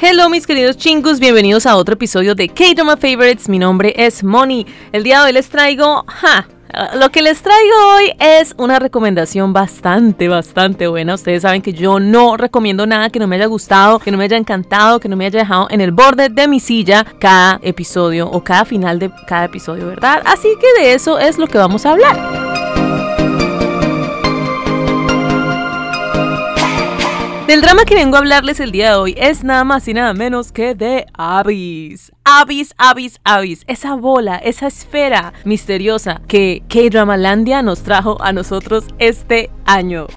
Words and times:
Hello 0.00 0.28
mis 0.28 0.46
queridos 0.46 0.76
chingus, 0.76 1.18
bienvenidos 1.18 1.66
a 1.66 1.74
otro 1.74 1.94
episodio 1.94 2.36
de 2.36 2.48
K-Drama 2.48 2.96
Favorites. 2.96 3.48
Mi 3.48 3.58
nombre 3.58 3.92
es 3.96 4.22
Moni. 4.22 4.64
El 4.92 5.02
día 5.02 5.18
de 5.18 5.26
hoy 5.26 5.32
les 5.32 5.48
traigo, 5.48 6.04
ja, 6.06 6.46
lo 6.94 7.10
que 7.10 7.20
les 7.20 7.42
traigo 7.42 7.74
hoy 7.96 8.12
es 8.20 8.54
una 8.58 8.78
recomendación 8.78 9.52
bastante, 9.52 10.28
bastante 10.28 10.86
buena. 10.86 11.14
Ustedes 11.14 11.42
saben 11.42 11.62
que 11.62 11.72
yo 11.72 11.98
no 11.98 12.36
recomiendo 12.36 12.86
nada 12.86 13.10
que 13.10 13.18
no 13.18 13.26
me 13.26 13.34
haya 13.34 13.46
gustado, 13.46 13.98
que 13.98 14.12
no 14.12 14.18
me 14.18 14.24
haya 14.24 14.36
encantado, 14.36 15.00
que 15.00 15.08
no 15.08 15.16
me 15.16 15.26
haya 15.26 15.40
dejado 15.40 15.66
en 15.68 15.80
el 15.80 15.90
borde 15.90 16.28
de 16.28 16.46
mi 16.46 16.60
silla 16.60 17.04
cada 17.18 17.58
episodio 17.64 18.30
o 18.30 18.44
cada 18.44 18.64
final 18.64 19.00
de 19.00 19.10
cada 19.26 19.46
episodio, 19.46 19.88
¿verdad? 19.88 20.22
Así 20.24 20.48
que 20.60 20.80
de 20.80 20.94
eso 20.94 21.18
es 21.18 21.38
lo 21.38 21.48
que 21.48 21.58
vamos 21.58 21.84
a 21.84 21.90
hablar. 21.90 22.37
Del 27.48 27.62
drama 27.62 27.86
que 27.86 27.94
vengo 27.94 28.16
a 28.16 28.18
hablarles 28.18 28.60
el 28.60 28.72
día 28.72 28.90
de 28.90 28.96
hoy 28.96 29.14
es 29.16 29.42
nada 29.42 29.64
más 29.64 29.88
y 29.88 29.94
nada 29.94 30.12
menos 30.12 30.52
que 30.52 30.74
de 30.74 31.06
Abyss. 31.14 32.12
Abyss, 32.22 32.74
Abyss, 32.76 33.20
Abyss. 33.24 33.64
Esa 33.66 33.94
bola, 33.94 34.36
esa 34.36 34.66
esfera 34.66 35.32
misteriosa 35.46 36.20
que 36.28 36.62
K-Dramalandia 36.68 37.62
nos 37.62 37.80
trajo 37.80 38.20
a 38.20 38.34
nosotros 38.34 38.84
este 38.98 39.48
año. 39.64 40.08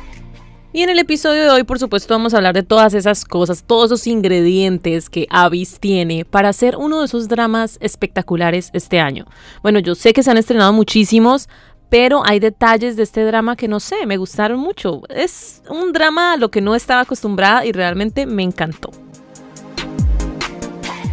Y 0.74 0.84
en 0.84 0.90
el 0.90 1.00
episodio 1.00 1.44
de 1.44 1.50
hoy, 1.50 1.64
por 1.64 1.80
supuesto, 1.80 2.14
vamos 2.14 2.34
a 2.34 2.38
hablar 2.38 2.54
de 2.54 2.64
todas 2.64 2.94
esas 2.94 3.26
cosas, 3.26 3.66
todos 3.66 3.92
esos 3.92 4.08
ingredientes 4.08 5.10
que 5.10 5.28
Abyss 5.30 5.80
tiene 5.80 6.24
para 6.24 6.48
hacer 6.48 6.78
uno 6.78 7.00
de 7.00 7.06
esos 7.06 7.28
dramas 7.28 7.78
espectaculares 7.82 8.70
este 8.72 9.02
año. 9.02 9.26
Bueno, 9.64 9.80
yo 9.80 9.96
sé 9.96 10.14
que 10.14 10.24
se 10.24 10.32
han 10.32 10.38
estrenado 10.38 10.72
muchísimos, 10.72 11.50
pero 11.92 12.24
hay 12.26 12.40
detalles 12.40 12.96
de 12.96 13.04
este 13.04 13.26
drama 13.26 13.58
que 13.58 13.68
no 13.68 13.82
sé, 13.82 14.06
me 14.06 14.16
gustaron 14.16 14.62
mucho. 14.62 15.02
Es 15.10 15.62
un 15.70 15.92
drama 15.92 16.34
a 16.34 16.38
lo 16.38 16.50
que 16.50 16.62
no 16.62 16.74
estaba 16.74 17.02
acostumbrada 17.02 17.66
y 17.66 17.74
realmente 17.74 18.26
me 18.26 18.44
encantó. 18.44 18.92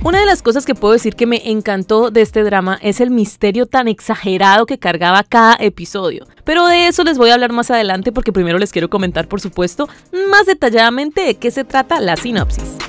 Una 0.04 0.20
de 0.20 0.26
las 0.26 0.40
cosas 0.40 0.64
que 0.64 0.76
puedo 0.76 0.92
decir 0.92 1.16
que 1.16 1.26
me 1.26 1.50
encantó 1.50 2.12
de 2.12 2.22
este 2.22 2.44
drama 2.44 2.78
es 2.80 3.00
el 3.00 3.10
misterio 3.10 3.66
tan 3.66 3.88
exagerado 3.88 4.66
que 4.66 4.78
cargaba 4.78 5.24
cada 5.24 5.56
episodio. 5.58 6.28
Pero 6.44 6.68
de 6.68 6.86
eso 6.86 7.02
les 7.02 7.18
voy 7.18 7.30
a 7.30 7.34
hablar 7.34 7.52
más 7.52 7.72
adelante 7.72 8.12
porque 8.12 8.32
primero 8.32 8.58
les 8.58 8.70
quiero 8.70 8.88
comentar, 8.88 9.26
por 9.26 9.40
supuesto, 9.40 9.88
más 10.30 10.46
detalladamente 10.46 11.22
de 11.22 11.34
qué 11.34 11.50
se 11.50 11.64
trata 11.64 12.00
la 12.00 12.16
sinopsis. 12.16 12.87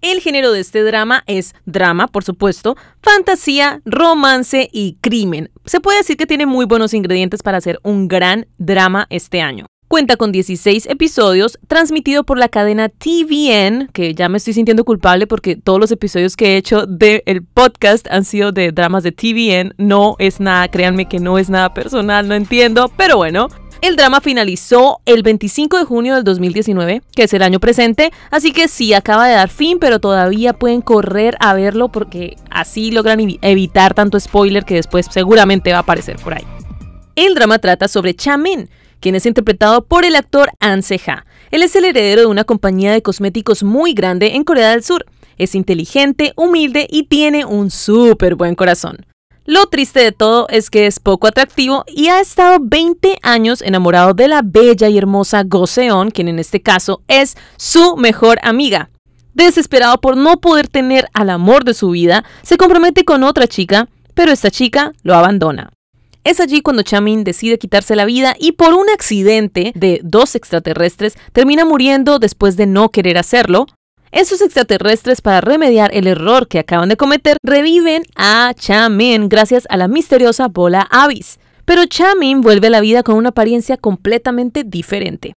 El 0.00 0.20
género 0.20 0.52
de 0.52 0.60
este 0.60 0.84
drama 0.84 1.24
es 1.26 1.56
drama, 1.66 2.06
por 2.06 2.22
supuesto, 2.22 2.76
fantasía, 3.02 3.82
romance 3.84 4.68
y 4.72 4.96
crimen. 5.00 5.50
Se 5.64 5.80
puede 5.80 5.98
decir 5.98 6.16
que 6.16 6.26
tiene 6.26 6.46
muy 6.46 6.66
buenos 6.66 6.94
ingredientes 6.94 7.42
para 7.42 7.58
hacer 7.58 7.80
un 7.82 8.06
gran 8.06 8.46
drama 8.58 9.08
este 9.10 9.40
año. 9.40 9.66
Cuenta 9.88 10.16
con 10.16 10.30
16 10.30 10.86
episodios, 10.86 11.58
transmitido 11.66 12.22
por 12.22 12.38
la 12.38 12.48
cadena 12.48 12.90
TVN, 12.90 13.88
que 13.92 14.14
ya 14.14 14.28
me 14.28 14.36
estoy 14.36 14.52
sintiendo 14.52 14.84
culpable 14.84 15.26
porque 15.26 15.56
todos 15.56 15.80
los 15.80 15.90
episodios 15.90 16.36
que 16.36 16.52
he 16.52 16.56
hecho 16.58 16.86
del 16.86 17.42
podcast 17.42 18.06
han 18.10 18.24
sido 18.24 18.52
de 18.52 18.70
dramas 18.70 19.02
de 19.02 19.12
TVN. 19.12 19.74
No 19.78 20.14
es 20.18 20.38
nada, 20.38 20.68
créanme 20.68 21.08
que 21.08 21.18
no 21.18 21.38
es 21.38 21.50
nada 21.50 21.74
personal, 21.74 22.28
no 22.28 22.34
entiendo, 22.34 22.92
pero 22.96 23.16
bueno. 23.16 23.48
El 23.80 23.94
drama 23.94 24.20
finalizó 24.20 25.00
el 25.06 25.22
25 25.22 25.78
de 25.78 25.84
junio 25.84 26.16
del 26.16 26.24
2019, 26.24 27.00
que 27.14 27.22
es 27.22 27.32
el 27.32 27.42
año 27.42 27.60
presente, 27.60 28.12
así 28.30 28.50
que 28.50 28.66
sí 28.66 28.92
acaba 28.92 29.28
de 29.28 29.34
dar 29.34 29.48
fin, 29.48 29.78
pero 29.78 30.00
todavía 30.00 30.52
pueden 30.52 30.80
correr 30.80 31.36
a 31.38 31.54
verlo 31.54 31.88
porque 31.88 32.36
así 32.50 32.90
logran 32.90 33.20
evitar 33.40 33.94
tanto 33.94 34.18
spoiler 34.18 34.64
que 34.64 34.74
después 34.74 35.06
seguramente 35.08 35.70
va 35.70 35.78
a 35.78 35.82
aparecer 35.82 36.16
por 36.16 36.34
ahí. 36.34 36.44
El 37.14 37.36
drama 37.36 37.60
trata 37.60 37.86
sobre 37.86 38.14
Chamin, 38.14 38.68
quien 38.98 39.14
es 39.14 39.26
interpretado 39.26 39.84
por 39.84 40.04
el 40.04 40.16
actor 40.16 40.50
An 40.58 40.82
Se-ha. 40.82 41.24
Él 41.52 41.62
es 41.62 41.76
el 41.76 41.84
heredero 41.84 42.22
de 42.22 42.26
una 42.26 42.44
compañía 42.44 42.92
de 42.92 43.02
cosméticos 43.02 43.62
muy 43.62 43.94
grande 43.94 44.34
en 44.34 44.42
Corea 44.42 44.70
del 44.70 44.82
Sur. 44.82 45.06
Es 45.36 45.54
inteligente, 45.54 46.32
humilde 46.34 46.88
y 46.90 47.04
tiene 47.04 47.44
un 47.44 47.70
súper 47.70 48.34
buen 48.34 48.56
corazón. 48.56 49.07
Lo 49.48 49.64
triste 49.64 50.00
de 50.00 50.12
todo 50.12 50.46
es 50.50 50.68
que 50.68 50.86
es 50.86 51.00
poco 51.00 51.26
atractivo 51.26 51.82
y 51.86 52.08
ha 52.08 52.20
estado 52.20 52.58
20 52.60 53.16
años 53.22 53.62
enamorado 53.62 54.12
de 54.12 54.28
la 54.28 54.42
bella 54.44 54.90
y 54.90 54.98
hermosa 54.98 55.42
Goseon, 55.42 56.10
quien 56.10 56.28
en 56.28 56.38
este 56.38 56.60
caso 56.60 57.00
es 57.08 57.34
su 57.56 57.96
mejor 57.96 58.38
amiga. 58.42 58.90
Desesperado 59.32 60.02
por 60.02 60.18
no 60.18 60.38
poder 60.38 60.68
tener 60.68 61.08
al 61.14 61.30
amor 61.30 61.64
de 61.64 61.72
su 61.72 61.88
vida, 61.88 62.26
se 62.42 62.58
compromete 62.58 63.06
con 63.06 63.24
otra 63.24 63.46
chica, 63.46 63.88
pero 64.12 64.32
esta 64.32 64.50
chica 64.50 64.92
lo 65.02 65.14
abandona. 65.14 65.70
Es 66.24 66.40
allí 66.40 66.60
cuando 66.60 66.82
Chamin 66.82 67.24
decide 67.24 67.56
quitarse 67.56 67.96
la 67.96 68.04
vida 68.04 68.36
y 68.38 68.52
por 68.52 68.74
un 68.74 68.90
accidente 68.90 69.72
de 69.74 70.02
dos 70.04 70.34
extraterrestres 70.34 71.14
termina 71.32 71.64
muriendo 71.64 72.18
después 72.18 72.58
de 72.58 72.66
no 72.66 72.90
querer 72.90 73.16
hacerlo, 73.16 73.64
esos 74.12 74.40
extraterrestres, 74.40 75.20
para 75.20 75.40
remediar 75.40 75.90
el 75.94 76.06
error 76.06 76.48
que 76.48 76.58
acaban 76.58 76.88
de 76.88 76.96
cometer, 76.96 77.36
reviven 77.42 78.02
a 78.16 78.52
Chamin 78.54 79.28
gracias 79.28 79.66
a 79.70 79.76
la 79.76 79.88
misteriosa 79.88 80.48
bola 80.48 80.86
Abyss. 80.90 81.38
Pero 81.64 81.84
Chamin 81.86 82.40
vuelve 82.40 82.68
a 82.68 82.70
la 82.70 82.80
vida 82.80 83.02
con 83.02 83.16
una 83.16 83.30
apariencia 83.30 83.76
completamente 83.76 84.64
diferente. 84.64 85.34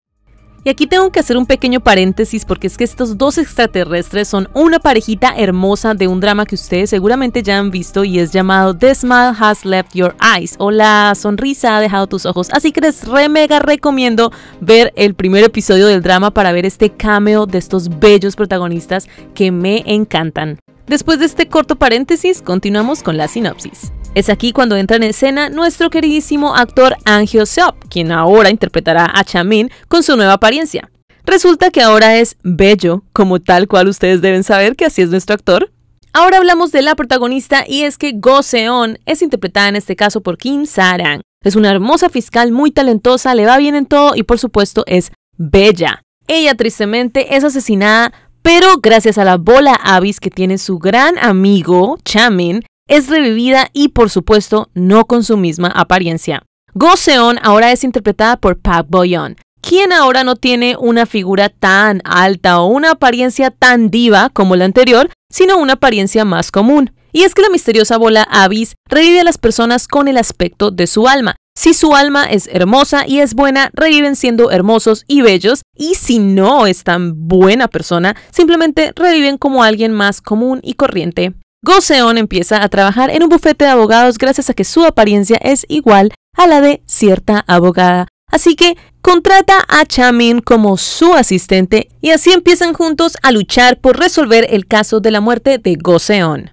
Y 0.64 0.70
aquí 0.70 0.86
tengo 0.86 1.10
que 1.10 1.20
hacer 1.20 1.36
un 1.36 1.46
pequeño 1.46 1.80
paréntesis 1.80 2.44
porque 2.44 2.66
es 2.66 2.76
que 2.76 2.84
estos 2.84 3.16
dos 3.16 3.38
extraterrestres 3.38 4.28
son 4.28 4.48
una 4.54 4.80
parejita 4.80 5.34
hermosa 5.36 5.94
de 5.94 6.08
un 6.08 6.20
drama 6.20 6.46
que 6.46 6.56
ustedes 6.56 6.90
seguramente 6.90 7.42
ya 7.42 7.58
han 7.58 7.70
visto 7.70 8.04
y 8.04 8.18
es 8.18 8.32
llamado 8.32 8.76
The 8.76 8.94
Smile 8.94 9.34
Has 9.38 9.64
Left 9.64 9.94
Your 9.94 10.16
Eyes 10.20 10.56
o 10.58 10.70
La 10.70 11.14
sonrisa 11.14 11.76
ha 11.76 11.80
dejado 11.80 12.06
tus 12.08 12.26
ojos. 12.26 12.48
Así 12.52 12.72
que 12.72 12.80
les 12.80 13.06
re 13.06 13.28
mega 13.28 13.60
recomiendo 13.60 14.32
ver 14.60 14.92
el 14.96 15.14
primer 15.14 15.44
episodio 15.44 15.86
del 15.86 16.02
drama 16.02 16.32
para 16.32 16.52
ver 16.52 16.66
este 16.66 16.90
cameo 16.90 17.46
de 17.46 17.58
estos 17.58 18.00
bellos 18.00 18.34
protagonistas 18.34 19.08
que 19.34 19.52
me 19.52 19.84
encantan. 19.86 20.58
Después 20.86 21.18
de 21.18 21.26
este 21.26 21.48
corto 21.48 21.76
paréntesis, 21.76 22.42
continuamos 22.42 23.02
con 23.02 23.16
la 23.16 23.28
sinopsis. 23.28 23.92
Es 24.14 24.28
aquí 24.28 24.52
cuando 24.52 24.76
entra 24.76 24.96
en 24.96 25.02
escena 25.04 25.48
nuestro 25.48 25.90
queridísimo 25.90 26.56
actor 26.56 26.96
Angel 27.04 27.46
Seop, 27.46 27.76
quien 27.88 28.10
ahora 28.10 28.50
interpretará 28.50 29.10
a 29.14 29.22
Chamin 29.22 29.70
con 29.86 30.02
su 30.02 30.16
nueva 30.16 30.34
apariencia. 30.34 30.90
Resulta 31.24 31.70
que 31.70 31.82
ahora 31.82 32.16
es 32.16 32.36
bello, 32.42 33.04
como 33.12 33.38
tal 33.38 33.68
cual 33.68 33.86
ustedes 33.88 34.22
deben 34.22 34.44
saber 34.44 34.76
que 34.76 34.86
así 34.86 35.02
es 35.02 35.10
nuestro 35.10 35.34
actor. 35.34 35.70
Ahora 36.14 36.38
hablamos 36.38 36.72
de 36.72 36.82
la 36.82 36.94
protagonista 36.94 37.64
y 37.68 37.82
es 37.82 37.98
que 37.98 38.12
Go 38.16 38.42
Seon 38.42 38.98
es 39.04 39.20
interpretada 39.20 39.68
en 39.68 39.76
este 39.76 39.94
caso 39.94 40.22
por 40.22 40.38
Kim 40.38 40.64
Sarang. 40.64 41.20
Es 41.44 41.54
una 41.54 41.70
hermosa 41.70 42.08
fiscal 42.08 42.50
muy 42.50 42.70
talentosa, 42.70 43.34
le 43.34 43.46
va 43.46 43.58
bien 43.58 43.74
en 43.74 43.86
todo 43.86 44.16
y 44.16 44.22
por 44.22 44.38
supuesto 44.38 44.84
es 44.86 45.12
bella. 45.36 46.02
Ella 46.26 46.54
tristemente 46.54 47.36
es 47.36 47.44
asesinada, 47.44 48.12
pero 48.42 48.78
gracias 48.82 49.18
a 49.18 49.24
la 49.24 49.36
bola 49.36 49.74
Abyss 49.74 50.20
que 50.20 50.30
tiene 50.30 50.58
su 50.58 50.78
gran 50.78 51.18
amigo 51.18 51.98
Chamin, 52.04 52.64
es 52.88 53.08
revivida 53.08 53.68
y 53.72 53.88
por 53.88 54.10
supuesto 54.10 54.70
no 54.74 55.04
con 55.04 55.22
su 55.22 55.36
misma 55.36 55.68
apariencia. 55.68 56.42
Go 56.74 56.96
Seon 56.96 57.38
ahora 57.42 57.72
es 57.72 57.84
interpretada 57.84 58.36
por 58.36 58.58
Park 58.58 58.86
Bo-yeon, 58.90 59.36
quien 59.60 59.92
ahora 59.92 60.24
no 60.24 60.36
tiene 60.36 60.76
una 60.78 61.06
figura 61.06 61.48
tan 61.48 62.00
alta 62.04 62.60
o 62.60 62.66
una 62.66 62.92
apariencia 62.92 63.50
tan 63.50 63.90
diva 63.90 64.30
como 64.30 64.56
la 64.56 64.64
anterior, 64.64 65.10
sino 65.30 65.58
una 65.58 65.74
apariencia 65.74 66.24
más 66.24 66.50
común. 66.50 66.92
Y 67.12 67.22
es 67.22 67.34
que 67.34 67.42
la 67.42 67.50
misteriosa 67.50 67.96
bola 67.96 68.22
Abyss 68.30 68.74
revive 68.88 69.20
a 69.20 69.24
las 69.24 69.38
personas 69.38 69.88
con 69.88 70.08
el 70.08 70.18
aspecto 70.18 70.70
de 70.70 70.86
su 70.86 71.08
alma. 71.08 71.36
Si 71.58 71.74
su 71.74 71.96
alma 71.96 72.24
es 72.26 72.48
hermosa 72.52 73.04
y 73.06 73.18
es 73.18 73.34
buena, 73.34 73.70
reviven 73.72 74.14
siendo 74.14 74.52
hermosos 74.52 75.04
y 75.08 75.22
bellos, 75.22 75.62
y 75.76 75.96
si 75.96 76.20
no 76.20 76.66
es 76.66 76.84
tan 76.84 77.26
buena 77.26 77.66
persona, 77.66 78.14
simplemente 78.30 78.92
reviven 78.94 79.38
como 79.38 79.64
alguien 79.64 79.92
más 79.92 80.20
común 80.20 80.60
y 80.62 80.74
corriente. 80.74 81.34
Goseon 81.62 82.18
empieza 82.18 82.62
a 82.62 82.68
trabajar 82.68 83.10
en 83.10 83.24
un 83.24 83.28
bufete 83.28 83.64
de 83.64 83.72
abogados 83.72 84.16
gracias 84.16 84.48
a 84.48 84.54
que 84.54 84.62
su 84.62 84.84
apariencia 84.84 85.38
es 85.42 85.66
igual 85.68 86.12
a 86.36 86.46
la 86.46 86.60
de 86.60 86.82
cierta 86.86 87.44
abogada. 87.48 88.06
Así 88.30 88.54
que 88.54 88.76
contrata 89.02 89.64
a 89.66 89.84
Chamin 89.84 90.40
como 90.40 90.76
su 90.76 91.14
asistente 91.14 91.88
y 92.00 92.10
así 92.10 92.30
empiezan 92.30 92.74
juntos 92.74 93.16
a 93.22 93.32
luchar 93.32 93.80
por 93.80 93.98
resolver 93.98 94.46
el 94.50 94.66
caso 94.66 95.00
de 95.00 95.10
la 95.10 95.20
muerte 95.20 95.58
de 95.58 95.74
Goseon. 95.74 96.52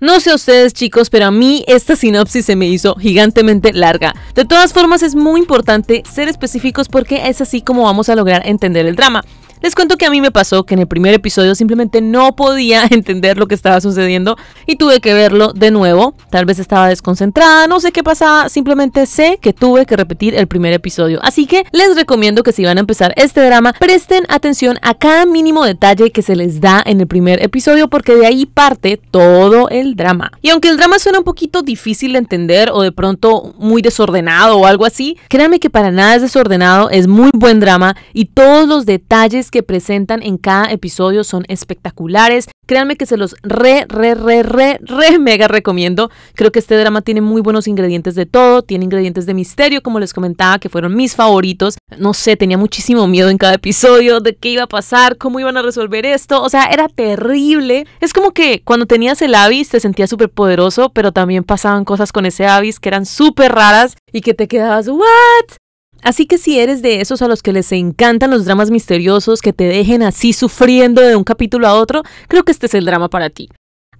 No 0.00 0.20
sé 0.20 0.32
ustedes 0.32 0.72
chicos, 0.72 1.10
pero 1.10 1.26
a 1.26 1.30
mí 1.32 1.64
esta 1.66 1.96
sinopsis 1.96 2.44
se 2.44 2.54
me 2.54 2.68
hizo 2.68 2.94
gigantemente 2.94 3.72
larga. 3.72 4.14
De 4.36 4.44
todas 4.44 4.72
formas 4.72 5.02
es 5.02 5.16
muy 5.16 5.40
importante 5.40 6.04
ser 6.08 6.28
específicos 6.28 6.88
porque 6.88 7.28
es 7.28 7.40
así 7.40 7.60
como 7.60 7.82
vamos 7.82 8.08
a 8.08 8.14
lograr 8.14 8.46
entender 8.46 8.86
el 8.86 8.94
drama. 8.94 9.24
Les 9.60 9.74
cuento 9.74 9.96
que 9.96 10.06
a 10.06 10.10
mí 10.10 10.20
me 10.20 10.30
pasó 10.30 10.64
que 10.64 10.74
en 10.74 10.80
el 10.80 10.86
primer 10.86 11.14
episodio 11.14 11.54
simplemente 11.54 12.00
no 12.00 12.36
podía 12.36 12.84
entender 12.90 13.38
lo 13.38 13.46
que 13.46 13.54
estaba 13.54 13.80
sucediendo 13.80 14.36
y 14.66 14.76
tuve 14.76 15.00
que 15.00 15.14
verlo 15.14 15.52
de 15.52 15.70
nuevo. 15.70 16.14
Tal 16.30 16.44
vez 16.44 16.58
estaba 16.58 16.88
desconcentrada, 16.88 17.66
no 17.66 17.80
sé 17.80 17.92
qué 17.92 18.02
pasaba, 18.02 18.48
simplemente 18.48 19.06
sé 19.06 19.38
que 19.40 19.52
tuve 19.52 19.86
que 19.86 19.96
repetir 19.96 20.34
el 20.34 20.46
primer 20.46 20.72
episodio. 20.72 21.18
Así 21.22 21.46
que 21.46 21.64
les 21.72 21.96
recomiendo 21.96 22.42
que 22.42 22.52
si 22.52 22.64
van 22.64 22.78
a 22.78 22.80
empezar 22.80 23.12
este 23.16 23.44
drama, 23.44 23.74
presten 23.78 24.24
atención 24.28 24.78
a 24.82 24.94
cada 24.94 25.26
mínimo 25.26 25.64
detalle 25.64 26.10
que 26.10 26.22
se 26.22 26.36
les 26.36 26.60
da 26.60 26.82
en 26.84 27.00
el 27.00 27.06
primer 27.06 27.42
episodio 27.42 27.88
porque 27.88 28.14
de 28.14 28.26
ahí 28.26 28.46
parte 28.46 29.00
todo 29.10 29.68
el 29.68 29.96
drama. 29.96 30.32
Y 30.42 30.50
aunque 30.50 30.68
el 30.68 30.76
drama 30.76 30.98
suena 30.98 31.18
un 31.18 31.24
poquito 31.24 31.62
difícil 31.62 32.12
de 32.12 32.18
entender 32.18 32.70
o 32.72 32.82
de 32.82 32.92
pronto 32.92 33.54
muy 33.58 33.82
desordenado 33.82 34.58
o 34.58 34.66
algo 34.66 34.84
así, 34.84 35.16
créanme 35.28 35.60
que 35.60 35.70
para 35.70 35.90
nada 35.90 36.14
es 36.14 36.22
desordenado, 36.22 36.90
es 36.90 37.06
muy 37.06 37.30
buen 37.34 37.60
drama 37.60 37.96
y 38.12 38.26
todos 38.26 38.68
los 38.68 38.86
detalles 38.86 39.47
que 39.50 39.62
presentan 39.62 40.22
en 40.22 40.38
cada 40.38 40.70
episodio 40.70 41.24
son 41.24 41.44
espectaculares. 41.48 42.48
Créanme 42.66 42.96
que 42.96 43.06
se 43.06 43.16
los 43.16 43.34
re, 43.42 43.86
re, 43.88 44.14
re, 44.14 44.42
re, 44.42 44.78
re 44.82 45.18
mega 45.20 45.48
recomiendo. 45.48 46.10
Creo 46.34 46.52
que 46.52 46.58
este 46.58 46.76
drama 46.76 47.02
tiene 47.02 47.20
muy 47.20 47.40
buenos 47.40 47.66
ingredientes 47.66 48.14
de 48.14 48.26
todo. 48.26 48.62
Tiene 48.62 48.84
ingredientes 48.84 49.26
de 49.26 49.34
misterio, 49.34 49.82
como 49.82 50.00
les 50.00 50.12
comentaba, 50.12 50.58
que 50.58 50.68
fueron 50.68 50.94
mis 50.94 51.14
favoritos. 51.16 51.78
No 51.98 52.14
sé, 52.14 52.36
tenía 52.36 52.58
muchísimo 52.58 53.06
miedo 53.06 53.30
en 53.30 53.38
cada 53.38 53.54
episodio 53.54 54.20
de 54.20 54.36
qué 54.36 54.50
iba 54.50 54.64
a 54.64 54.68
pasar, 54.68 55.16
cómo 55.16 55.40
iban 55.40 55.56
a 55.56 55.62
resolver 55.62 56.04
esto. 56.04 56.42
O 56.42 56.48
sea, 56.48 56.64
era 56.64 56.88
terrible. 56.88 57.86
Es 58.00 58.12
como 58.12 58.32
que 58.32 58.62
cuando 58.64 58.86
tenías 58.86 59.22
el 59.22 59.34
Avis 59.34 59.70
te 59.70 59.80
sentías 59.80 60.10
súper 60.10 60.28
poderoso, 60.30 60.90
pero 60.90 61.12
también 61.12 61.44
pasaban 61.44 61.84
cosas 61.84 62.12
con 62.12 62.26
ese 62.26 62.46
Avis 62.46 62.80
que 62.80 62.88
eran 62.88 63.06
súper 63.06 63.52
raras 63.52 63.96
y 64.12 64.20
que 64.20 64.34
te 64.34 64.48
quedabas, 64.48 64.88
¿what? 64.88 65.57
Así 66.02 66.26
que 66.26 66.38
si 66.38 66.58
eres 66.58 66.82
de 66.82 67.00
esos 67.00 67.22
a 67.22 67.28
los 67.28 67.42
que 67.42 67.52
les 67.52 67.70
encantan 67.72 68.30
los 68.30 68.44
dramas 68.44 68.70
misteriosos 68.70 69.40
que 69.40 69.52
te 69.52 69.64
dejen 69.64 70.02
así 70.02 70.32
sufriendo 70.32 71.02
de 71.02 71.16
un 71.16 71.24
capítulo 71.24 71.66
a 71.66 71.74
otro, 71.74 72.02
creo 72.28 72.44
que 72.44 72.52
este 72.52 72.66
es 72.66 72.74
el 72.74 72.84
drama 72.84 73.08
para 73.08 73.30
ti. 73.30 73.48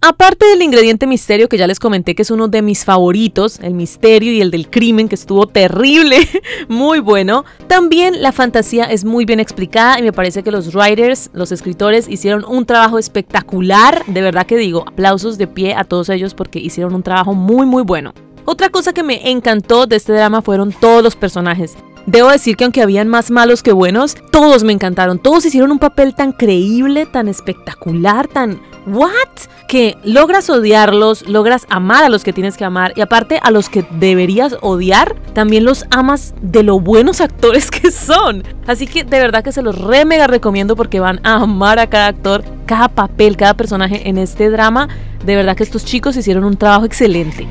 Aparte 0.00 0.46
del 0.46 0.62
ingrediente 0.62 1.08
misterio 1.08 1.48
que 1.48 1.58
ya 1.58 1.66
les 1.66 1.80
comenté 1.80 2.14
que 2.14 2.22
es 2.22 2.30
uno 2.30 2.46
de 2.46 2.62
mis 2.62 2.84
favoritos, 2.84 3.58
el 3.58 3.74
misterio 3.74 4.32
y 4.32 4.40
el 4.40 4.52
del 4.52 4.70
crimen 4.70 5.08
que 5.08 5.16
estuvo 5.16 5.48
terrible, 5.48 6.18
muy 6.68 7.00
bueno, 7.00 7.44
también 7.66 8.22
la 8.22 8.30
fantasía 8.30 8.84
es 8.84 9.04
muy 9.04 9.24
bien 9.24 9.40
explicada 9.40 9.98
y 9.98 10.04
me 10.04 10.12
parece 10.12 10.44
que 10.44 10.52
los 10.52 10.72
writers, 10.72 11.30
los 11.32 11.50
escritores 11.50 12.06
hicieron 12.08 12.44
un 12.44 12.64
trabajo 12.64 13.00
espectacular, 13.00 14.04
de 14.06 14.22
verdad 14.22 14.46
que 14.46 14.56
digo, 14.56 14.84
aplausos 14.86 15.36
de 15.36 15.48
pie 15.48 15.74
a 15.74 15.82
todos 15.82 16.10
ellos 16.10 16.32
porque 16.32 16.60
hicieron 16.60 16.94
un 16.94 17.02
trabajo 17.02 17.34
muy 17.34 17.66
muy 17.66 17.82
bueno. 17.82 18.14
Otra 18.50 18.70
cosa 18.70 18.94
que 18.94 19.02
me 19.02 19.30
encantó 19.30 19.86
de 19.86 19.96
este 19.96 20.14
drama 20.14 20.40
fueron 20.40 20.72
todos 20.72 21.02
los 21.02 21.16
personajes. 21.16 21.76
Debo 22.06 22.30
decir 22.30 22.56
que 22.56 22.64
aunque 22.64 22.80
habían 22.80 23.06
más 23.06 23.30
malos 23.30 23.62
que 23.62 23.72
buenos, 23.72 24.16
todos 24.32 24.64
me 24.64 24.72
encantaron. 24.72 25.18
Todos 25.18 25.44
hicieron 25.44 25.70
un 25.70 25.78
papel 25.78 26.14
tan 26.14 26.32
creíble, 26.32 27.04
tan 27.04 27.28
espectacular, 27.28 28.26
tan 28.26 28.58
¿what? 28.86 29.10
Que 29.68 29.98
logras 30.02 30.48
odiarlos, 30.48 31.28
logras 31.28 31.66
amar 31.68 32.04
a 32.04 32.08
los 32.08 32.24
que 32.24 32.32
tienes 32.32 32.56
que 32.56 32.64
amar 32.64 32.94
y 32.96 33.02
aparte 33.02 33.38
a 33.42 33.50
los 33.50 33.68
que 33.68 33.84
deberías 34.00 34.56
odiar, 34.62 35.14
también 35.34 35.66
los 35.66 35.84
amas 35.90 36.32
de 36.40 36.62
lo 36.62 36.80
buenos 36.80 37.20
actores 37.20 37.70
que 37.70 37.90
son. 37.90 38.44
Así 38.66 38.86
que 38.86 39.04
de 39.04 39.20
verdad 39.20 39.44
que 39.44 39.52
se 39.52 39.60
los 39.60 39.76
re 39.76 40.06
mega 40.06 40.26
recomiendo 40.26 40.74
porque 40.74 41.00
van 41.00 41.20
a 41.22 41.34
amar 41.34 41.78
a 41.78 41.88
cada 41.88 42.06
actor, 42.06 42.42
cada 42.64 42.88
papel, 42.88 43.36
cada 43.36 43.52
personaje 43.52 44.08
en 44.08 44.16
este 44.16 44.48
drama. 44.48 44.88
De 45.22 45.36
verdad 45.36 45.54
que 45.54 45.64
estos 45.64 45.84
chicos 45.84 46.16
hicieron 46.16 46.44
un 46.44 46.56
trabajo 46.56 46.86
excelente. 46.86 47.46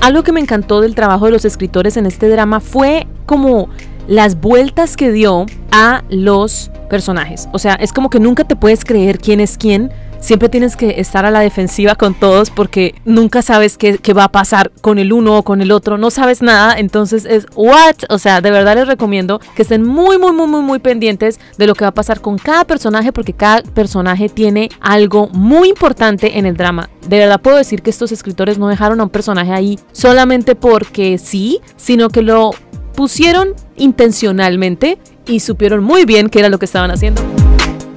Algo 0.00 0.22
que 0.22 0.32
me 0.32 0.40
encantó 0.40 0.80
del 0.80 0.94
trabajo 0.94 1.26
de 1.26 1.32
los 1.32 1.44
escritores 1.44 1.96
en 1.96 2.06
este 2.06 2.28
drama 2.28 2.60
fue 2.60 3.06
como 3.26 3.68
las 4.06 4.40
vueltas 4.40 4.96
que 4.96 5.12
dio 5.12 5.46
a 5.70 6.02
los 6.08 6.70
personajes. 6.88 7.48
O 7.52 7.58
sea, 7.58 7.74
es 7.74 7.92
como 7.92 8.08
que 8.08 8.20
nunca 8.20 8.44
te 8.44 8.56
puedes 8.56 8.84
creer 8.84 9.18
quién 9.18 9.40
es 9.40 9.58
quién 9.58 9.92
siempre 10.20 10.48
tienes 10.48 10.76
que 10.76 11.00
estar 11.00 11.24
a 11.24 11.30
la 11.30 11.40
defensiva 11.40 11.94
con 11.94 12.14
todos 12.14 12.50
porque 12.50 12.94
nunca 13.04 13.42
sabes 13.42 13.76
qué, 13.76 13.98
va 14.12 14.24
a 14.24 14.32
pasar 14.32 14.70
con 14.80 14.98
el 14.98 15.12
uno 15.12 15.38
o 15.38 15.42
con 15.42 15.60
el 15.60 15.70
otro, 15.70 15.98
no 15.98 16.10
sabes 16.10 16.42
nada, 16.42 16.78
entonces 16.78 17.24
es 17.24 17.46
what, 17.54 17.96
o 18.08 18.18
sea, 18.18 18.40
de 18.40 18.50
verdad 18.50 18.76
les 18.76 18.88
recomiendo 18.88 19.40
que 19.54 19.62
estén 19.62 19.84
muy, 19.84 20.18
muy, 20.18 20.32
muy, 20.32 20.46
muy, 20.46 20.62
muy 20.62 20.78
pendientes 20.78 21.38
de 21.56 21.66
lo 21.66 21.74
que 21.74 21.84
va 21.84 21.90
a 21.90 21.94
pasar 21.94 22.20
con 22.20 22.38
cada 22.38 22.64
personaje 22.64 23.12
porque 23.12 23.32
cada 23.32 23.62
personaje 23.62 24.28
tiene 24.28 24.70
algo 24.80 25.28
muy 25.28 25.68
importante 25.68 26.38
en 26.38 26.46
el 26.46 26.56
drama. 26.56 26.88
De 27.06 27.18
verdad 27.18 27.40
puedo 27.40 27.56
decir 27.56 27.82
que 27.82 27.90
estos 27.90 28.12
escritores 28.12 28.58
no 28.58 28.68
dejaron 28.68 29.00
a 29.00 29.04
un 29.04 29.10
personaje 29.10 29.52
ahí 29.52 29.78
solamente 29.92 30.54
porque 30.54 31.18
sí, 31.18 31.60
sino 31.76 32.08
que 32.08 32.22
lo 32.22 32.50
pusieron 32.94 33.54
intencionalmente 33.76 34.98
y 35.26 35.40
supieron 35.40 35.84
muy 35.84 36.04
bien 36.04 36.28
qué 36.28 36.40
era 36.40 36.48
lo 36.48 36.58
que 36.58 36.64
estaban 36.64 36.90
haciendo. 36.90 37.22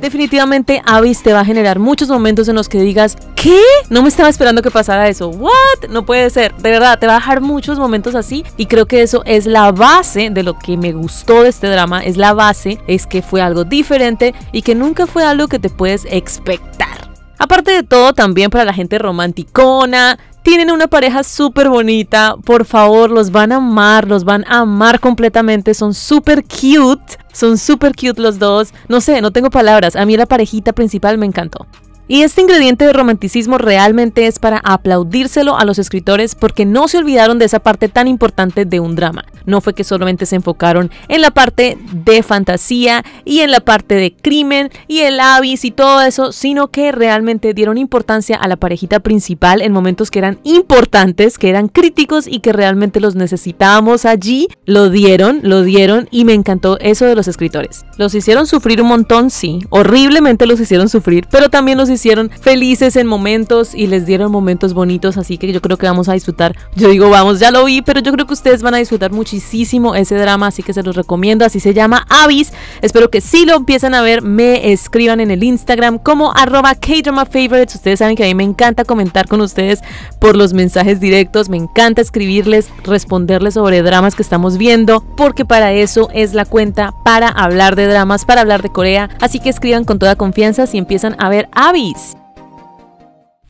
Definitivamente 0.02 0.82
Avis 0.84 1.22
te 1.22 1.32
va 1.32 1.42
a 1.42 1.46
generar 1.46 1.78
muchos 1.78 2.10
momentos 2.10 2.48
en 2.48 2.56
los 2.56 2.68
que 2.68 2.82
digas, 2.82 3.18
¿qué? 3.36 3.62
No 3.92 4.02
me 4.02 4.10
estaba 4.10 4.30
esperando 4.30 4.64
que 4.64 4.72
pasara 4.72 5.08
eso. 5.08 5.30
¿What? 5.30 5.90
No 5.92 6.08
puede 6.08 6.28
ser. 6.32 6.56
De 6.56 6.72
verdad, 6.72 6.98
te 6.98 7.06
va 7.06 7.14
a 7.14 7.20
dejar 7.20 7.40
muchos 7.40 7.78
momentos 7.78 8.16
así 8.16 8.44
y 8.58 8.66
creo 8.66 8.88
que 8.88 9.04
eso 9.04 9.22
es 9.26 9.46
la 9.46 9.72
base 9.72 10.32
de 10.32 10.42
lo 10.42 10.58
que 10.58 10.76
me 10.76 10.92
gustó 10.92 11.44
de 11.44 11.50
este 11.50 11.68
drama. 11.68 12.04
Es 12.04 12.18
la 12.18 12.34
base, 12.34 12.80
es 12.88 13.06
que 13.06 13.22
fue 13.22 13.44
algo 13.44 13.64
diferente 13.64 14.34
y 14.52 14.64
que 14.64 14.74
nunca 14.74 15.06
fue 15.06 15.24
algo 15.24 15.48
que 15.48 15.60
te 15.60 15.70
puedes 15.70 16.06
expectar. 16.10 17.11
Aparte 17.42 17.72
de 17.72 17.82
todo, 17.82 18.14
también 18.14 18.52
para 18.52 18.66
la 18.66 18.72
gente 18.72 19.00
romanticona, 19.00 20.20
tienen 20.44 20.70
una 20.70 20.86
pareja 20.86 21.24
súper 21.24 21.70
bonita, 21.70 22.36
por 22.46 22.66
favor, 22.66 23.10
los 23.10 23.32
van 23.32 23.52
a 23.52 23.56
amar, 23.56 24.08
los 24.08 24.26
van 24.26 24.46
a 24.48 24.60
amar 24.60 25.00
completamente, 25.00 25.74
son 25.74 25.96
súper 25.96 26.44
cute, 26.44 27.18
son 27.34 27.58
súper 27.58 27.96
cute 27.96 28.22
los 28.22 28.38
dos, 28.38 28.76
no 28.90 29.02
sé, 29.02 29.22
no 29.22 29.32
tengo 29.32 29.50
palabras, 29.50 29.96
a 29.96 30.06
mí 30.06 30.16
la 30.18 30.28
parejita 30.28 30.72
principal 30.74 31.18
me 31.18 31.26
encantó. 31.26 31.66
Y 32.12 32.24
este 32.24 32.42
ingrediente 32.42 32.84
de 32.84 32.92
romanticismo 32.92 33.58
realmente 33.58 34.28
es 34.28 34.38
para 34.38 34.58
aplaudírselo 34.66 35.58
a 35.58 35.64
los 35.64 35.80
escritores 35.80 36.36
porque 36.36 36.66
no 36.66 36.90
se 36.90 36.98
olvidaron 36.98 37.40
de 37.40 37.46
esa 37.46 37.62
parte 37.62 37.88
tan 37.88 38.10
importante 38.10 38.66
de 38.66 38.82
un 38.82 38.98
drama. 38.98 39.24
No 39.46 39.62
fue 39.62 39.74
que 39.74 39.86
solamente 39.86 40.26
se 40.26 40.36
enfocaron 40.36 40.92
en 41.08 41.22
la 41.22 41.32
parte 41.32 41.78
de 41.94 42.22
fantasía 42.22 43.06
y 43.24 43.40
en 43.40 43.50
la 43.50 43.62
parte 43.62 43.96
de 43.96 44.14
crimen 44.14 44.72
y 44.90 45.00
el 45.00 45.22
avis 45.22 45.64
y 45.64 45.72
todo 45.72 46.02
eso, 46.02 46.34
sino 46.34 46.68
que 46.68 46.92
realmente 46.92 47.54
dieron 47.54 47.78
importancia 47.78 48.36
a 48.36 48.50
la 48.50 48.58
parejita 48.58 49.00
principal 49.00 49.62
en 49.62 49.72
momentos 49.72 50.12
que 50.12 50.20
eran 50.20 50.38
importantes, 50.44 51.38
que 51.38 51.50
eran 51.50 51.70
críticos 51.70 52.28
y 52.28 52.42
que 52.42 52.52
realmente 52.52 53.00
los 53.00 53.16
necesitábamos 53.16 54.04
allí. 54.04 54.50
Lo 54.66 54.90
dieron, 54.90 55.40
lo 55.44 55.64
dieron 55.64 56.10
y 56.12 56.26
me 56.26 56.34
encantó 56.34 56.78
eso 56.80 57.06
de 57.06 57.16
los 57.16 57.30
escritores. 57.30 57.86
Los 57.98 58.14
hicieron 58.16 58.48
sufrir 58.48 58.82
un 58.82 58.90
montón, 58.90 59.30
sí, 59.30 59.60
horriblemente 59.70 60.46
los 60.46 60.60
hicieron 60.60 60.90
sufrir, 60.90 61.26
pero 61.32 61.48
también 61.48 61.78
los 61.78 61.90
hicieron 61.90 62.01
hicieron 62.02 62.30
felices 62.30 62.96
en 62.96 63.06
momentos 63.06 63.76
y 63.76 63.88
les 63.88 64.06
dieron 64.06 64.32
momentos 64.32 64.74
bonitos, 64.74 65.18
así 65.18 65.38
que 65.38 65.52
yo 65.54 65.62
creo 65.62 65.78
que 65.78 65.86
vamos 65.86 66.10
a 66.10 66.14
disfrutar. 66.14 66.56
Yo 66.76 66.90
digo, 66.90 67.10
vamos, 67.10 67.40
ya 67.40 67.52
lo 67.52 67.64
vi, 67.66 67.82
pero 67.82 68.00
yo 68.00 68.12
creo 68.12 68.26
que 68.26 68.34
ustedes 68.34 68.62
van 68.64 68.74
a 68.74 68.78
disfrutar 68.78 69.12
muchísimo 69.12 69.96
ese 69.96 70.16
drama, 70.16 70.48
así 70.48 70.64
que 70.64 70.74
se 70.74 70.82
los 70.82 70.96
recomiendo, 70.96 71.46
así 71.46 71.60
se 71.60 71.74
llama 71.74 72.06
Avis. 72.10 72.52
Espero 72.82 73.10
que 73.10 73.22
si 73.22 73.46
lo 73.46 73.56
empiezan 73.56 73.94
a 73.94 74.02
ver, 74.02 74.24
me 74.24 74.72
escriban 74.72 75.20
en 75.20 75.30
el 75.30 75.44
Instagram 75.44 76.00
como 76.00 76.34
arroba 76.36 76.76
Favorites. 76.76 77.76
Ustedes 77.76 78.00
saben 78.00 78.16
que 78.16 78.24
a 78.24 78.28
mí 78.28 78.36
me 78.36 78.44
encanta 78.44 78.84
comentar 78.84 79.28
con 79.28 79.42
ustedes 79.42 79.82
por 80.20 80.36
los 80.36 80.54
mensajes 80.54 81.00
directos, 81.00 81.50
me 81.50 81.58
encanta 81.58 82.02
escribirles, 82.02 82.70
responderles 82.84 83.54
sobre 83.54 83.84
dramas 83.84 84.16
que 84.16 84.24
estamos 84.24 84.58
viendo, 84.58 85.04
porque 85.16 85.46
para 85.46 85.72
eso 85.74 86.10
es 86.14 86.34
la 86.34 86.46
cuenta, 86.46 86.94
para 87.04 87.28
hablar 87.28 87.76
de 87.76 87.88
dramas, 87.88 88.26
para 88.26 88.42
hablar 88.42 88.62
de 88.62 88.72
Corea. 88.72 89.10
Así 89.20 89.40
que 89.40 89.50
escriban 89.50 89.86
con 89.86 90.00
toda 90.00 90.16
confianza 90.16 90.66
si 90.66 90.78
empiezan 90.78 91.16
a 91.20 91.30
ver 91.30 91.48
Avis. 91.52 91.91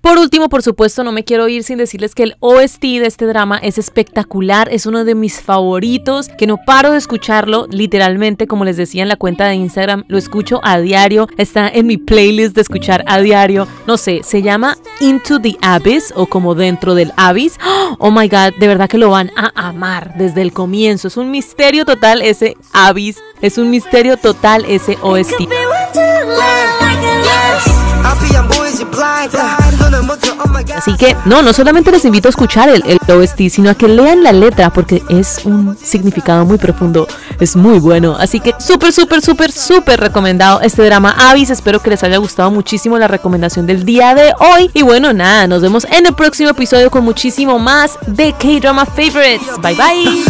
Por 0.01 0.17
último, 0.17 0.49
por 0.49 0.63
supuesto, 0.63 1.03
no 1.03 1.11
me 1.11 1.23
quiero 1.23 1.47
ir 1.47 1.63
sin 1.63 1.77
decirles 1.77 2.15
que 2.15 2.23
el 2.23 2.35
OST 2.39 2.81
de 2.81 3.05
este 3.05 3.27
drama 3.27 3.59
es 3.59 3.77
espectacular, 3.77 4.67
es 4.71 4.87
uno 4.87 5.05
de 5.05 5.13
mis 5.13 5.41
favoritos, 5.41 6.27
que 6.27 6.47
no 6.47 6.57
paro 6.65 6.91
de 6.91 6.97
escucharlo, 6.97 7.67
literalmente, 7.69 8.47
como 8.47 8.65
les 8.65 8.77
decía 8.77 9.03
en 9.03 9.09
la 9.09 9.15
cuenta 9.15 9.45
de 9.45 9.53
Instagram, 9.53 10.05
lo 10.07 10.17
escucho 10.17 10.59
a 10.63 10.79
diario, 10.79 11.27
está 11.37 11.69
en 11.69 11.85
mi 11.85 11.97
playlist 11.97 12.55
de 12.55 12.61
escuchar 12.61 13.03
a 13.07 13.19
diario, 13.19 13.67
no 13.85 13.95
sé, 13.95 14.21
se 14.23 14.41
llama 14.41 14.75
Into 15.01 15.39
the 15.39 15.55
Abyss 15.61 16.11
o 16.15 16.25
como 16.25 16.55
dentro 16.55 16.95
del 16.95 17.13
Abyss. 17.15 17.59
Oh 17.99 18.09
my 18.09 18.27
god, 18.27 18.55
de 18.59 18.67
verdad 18.67 18.89
que 18.89 18.97
lo 18.97 19.11
van 19.11 19.29
a 19.37 19.51
amar 19.55 20.15
desde 20.17 20.41
el 20.41 20.51
comienzo, 20.51 21.09
es 21.09 21.17
un 21.17 21.29
misterio 21.29 21.85
total 21.85 22.23
ese 22.23 22.57
Abyss, 22.73 23.17
es 23.39 23.59
un 23.59 23.69
misterio 23.69 24.17
total 24.17 24.65
ese 24.67 24.97
OST. 25.03 25.47
Así 30.75 30.95
que, 30.97 31.15
no, 31.25 31.41
no 31.41 31.53
solamente 31.53 31.91
les 31.91 32.05
invito 32.05 32.27
a 32.27 32.31
escuchar 32.31 32.69
el, 32.69 32.83
el 32.85 32.99
OST, 33.15 33.49
sino 33.49 33.69
a 33.69 33.75
que 33.75 33.87
lean 33.87 34.23
la 34.23 34.31
letra 34.31 34.71
porque 34.71 35.03
es 35.09 35.41
un 35.43 35.77
significado 35.81 36.45
muy 36.45 36.57
profundo, 36.57 37.07
es 37.39 37.55
muy 37.55 37.79
bueno. 37.79 38.15
Así 38.19 38.39
que 38.39 38.53
súper, 38.59 38.91
súper, 38.91 39.21
súper, 39.21 39.51
súper 39.51 39.99
recomendado 39.99 40.61
este 40.61 40.83
drama 40.83 41.15
Avis. 41.29 41.49
Espero 41.49 41.81
que 41.81 41.89
les 41.91 42.03
haya 42.03 42.17
gustado 42.17 42.51
muchísimo 42.51 42.97
la 42.97 43.07
recomendación 43.07 43.67
del 43.67 43.85
día 43.85 44.15
de 44.15 44.33
hoy. 44.39 44.69
Y 44.73 44.81
bueno, 44.81 45.13
nada, 45.13 45.47
nos 45.47 45.61
vemos 45.61 45.85
en 45.85 46.05
el 46.05 46.13
próximo 46.13 46.49
episodio 46.49 46.89
con 46.89 47.03
muchísimo 47.03 47.59
más 47.59 47.97
de 48.07 48.33
K-Drama 48.33 48.85
Favorites. 48.85 49.47
Bye 49.61 49.75
bye. 49.75 50.23